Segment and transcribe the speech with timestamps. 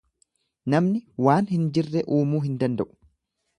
[0.73, 2.93] Namni waan hin jirre uumuu hin danda'u.